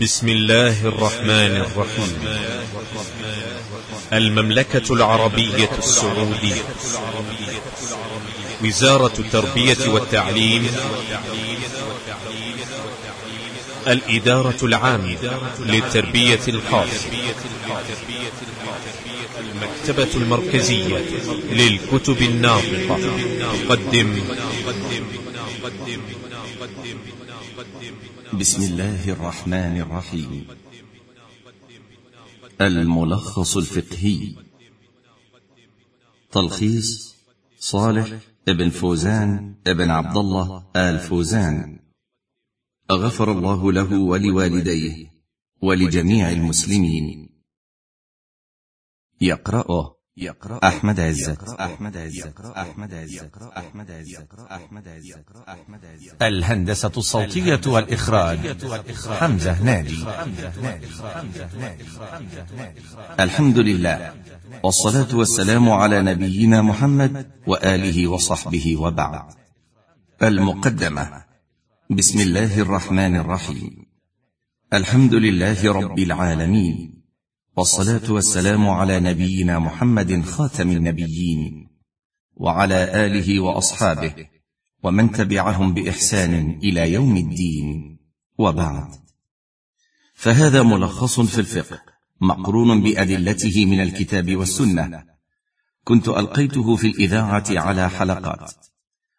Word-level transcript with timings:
بسم 0.00 0.28
الله 0.28 0.86
الرحمن 0.88 1.56
الرحيم. 1.56 2.12
المملكة 4.12 4.92
العربية 4.94 5.70
السعودية. 5.78 6.62
وزارة 8.64 9.12
التربية 9.18 9.88
والتعليم. 9.88 10.66
الإدارة 13.88 14.58
العامة 14.62 15.16
للتربية 15.58 16.40
الخاصة. 16.48 17.08
المكتبة 19.40 20.08
المركزية 20.14 20.98
للكتب 21.50 22.22
الناطقة. 22.22 22.98
تقدم. 23.68 24.22
بسم 28.40 28.62
الله 28.62 29.12
الرحمن 29.12 29.80
الرحيم. 29.80 30.46
الملخص 32.60 33.56
الفقهي. 33.56 34.34
تلخيص 36.32 37.14
صالح 37.58 38.18
ابن 38.48 38.70
فوزان 38.70 39.54
ابن 39.66 39.90
عبد 39.90 40.16
الله 40.16 40.66
آل 40.76 40.98
فوزان. 40.98 41.78
غفر 42.92 43.32
الله 43.32 43.72
له 43.72 43.98
ولوالديه 43.98 45.12
ولجميع 45.62 46.30
المسلمين. 46.30 47.28
يقرأه 49.20 50.01
يقرأ 50.16 50.60
أحمد 50.68 51.00
عزت 51.00 51.48
أحمد 51.48 51.96
عزت 51.96 52.40
أحمد 52.40 52.94
عزت 52.94 53.30
أحمد 53.56 53.90
عزت 53.90 54.28
أحمد 54.50 54.88
عزت 54.88 55.24
أحمد 55.48 55.84
عزت. 55.84 56.22
الهندسة 56.22 56.92
الصوتية 56.96 57.60
والإخراج. 57.66 58.38
حمزة 59.08 59.62
ناجي 59.62 60.04
الحمد 63.20 63.58
لله. 63.58 64.14
والصلاة 64.62 65.16
والسلام 65.16 65.70
على 65.70 66.02
نبينا 66.02 66.62
محمد 66.62 67.30
وآله 67.46 68.08
وصحبه 68.08 68.76
وبعد. 68.76 69.34
المقدمة. 70.22 71.24
بسم 71.90 72.20
الله 72.20 72.60
الرحمن 72.60 73.16
الرحيم. 73.16 73.86
الحمد 74.72 75.14
لله 75.14 75.72
رب 75.72 75.98
العالمين. 75.98 77.01
والصلاة 77.56 78.12
والسلام 78.12 78.68
على 78.68 79.00
نبينا 79.00 79.58
محمد 79.58 80.22
خاتم 80.24 80.70
النبيين 80.70 81.68
وعلى 82.34 83.06
آله 83.06 83.40
وأصحابه 83.40 84.14
ومن 84.82 85.12
تبعهم 85.12 85.74
بإحسان 85.74 86.58
إلى 86.62 86.92
يوم 86.92 87.16
الدين. 87.16 87.98
وبعد. 88.38 88.88
فهذا 90.14 90.62
ملخص 90.62 91.20
في 91.20 91.38
الفقه 91.38 91.82
مقرون 92.20 92.82
بأدلته 92.82 93.66
من 93.66 93.80
الكتاب 93.80 94.36
والسنة. 94.36 95.04
كنت 95.84 96.08
ألقيته 96.08 96.76
في 96.76 96.86
الإذاعة 96.86 97.44
على 97.50 97.90
حلقات. 97.90 98.54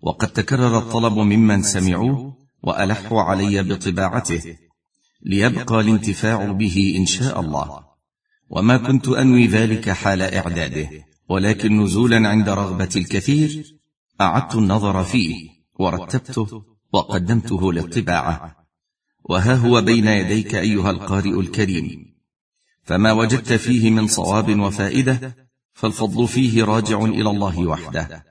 وقد 0.00 0.28
تكرر 0.28 0.78
الطلب 0.78 1.18
ممن 1.18 1.62
سمعوه 1.62 2.36
وألحوا 2.62 3.22
علي 3.22 3.62
بطباعته 3.62 4.56
ليبقى 5.22 5.80
الانتفاع 5.80 6.52
به 6.52 6.94
إن 6.96 7.06
شاء 7.06 7.40
الله. 7.40 7.93
وما 8.50 8.76
كنت 8.76 9.08
أنوي 9.08 9.46
ذلك 9.46 9.90
حال 9.90 10.22
إعداده 10.22 10.90
ولكن 11.28 11.80
نزولا 11.80 12.28
عند 12.28 12.48
رغبة 12.48 12.88
الكثير 12.96 13.76
أعدت 14.20 14.54
النظر 14.54 15.04
فيه 15.04 15.50
ورتبته 15.78 16.62
وقدمته 16.92 17.72
للطباعة. 17.72 18.56
وها 19.24 19.54
هو 19.54 19.80
بين 19.80 20.06
يديك 20.06 20.54
أيها 20.54 20.90
القارئ 20.90 21.40
الكريم. 21.40 22.14
فما 22.82 23.12
وجدت 23.12 23.52
فيه 23.52 23.90
من 23.90 24.06
صواب 24.06 24.60
وفائدة 24.60 25.36
فالفضل 25.72 26.28
فيه 26.28 26.64
راجع 26.64 27.04
إلى 27.04 27.30
الله 27.30 27.66
وحده. 27.66 28.24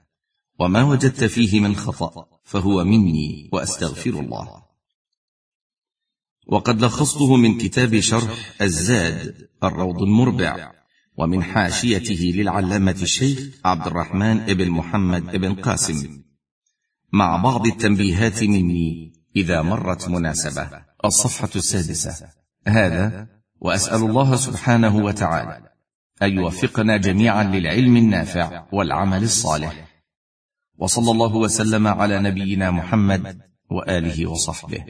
وما 0.59 0.83
وجدت 0.83 1.23
فيه 1.23 1.59
من 1.59 1.75
خطأ 1.75 2.27
فهو 2.43 2.83
مني 2.83 3.49
وأستغفر 3.53 4.09
الله. 4.09 4.63
وقد 6.47 6.81
لخصته 6.83 7.35
من 7.35 7.57
كتاب 7.57 7.99
شرح 7.99 8.61
الزاد 8.61 9.47
الروض 9.63 10.01
المربع 10.01 10.71
ومن 11.17 11.43
حاشيته 11.43 12.33
للعلامة 12.35 12.95
الشيخ 13.01 13.39
عبد 13.65 13.87
الرحمن 13.87 14.45
بن 14.45 14.69
محمد 14.69 15.35
بن 15.35 15.53
قاسم. 15.53 16.23
مع 17.11 17.37
بعض 17.37 17.67
التنبيهات 17.67 18.43
مني 18.43 19.13
إذا 19.35 19.61
مرت 19.61 20.09
مناسبة. 20.09 20.69
الصفحة 21.05 21.49
السادسة. 21.55 22.27
هذا 22.67 23.27
وأسأل 23.59 24.03
الله 24.03 24.35
سبحانه 24.35 24.95
وتعالى 24.95 25.69
أن 26.21 26.33
يوفقنا 26.33 26.97
جميعا 26.97 27.43
للعلم 27.43 27.97
النافع 27.97 28.65
والعمل 28.71 29.23
الصالح. 29.23 29.87
وصلى 30.77 31.11
الله 31.11 31.35
وسلم 31.35 31.87
على 31.87 32.19
نبينا 32.19 32.71
محمد 32.71 33.41
وآله 33.71 34.27
وصحبه. 34.27 34.85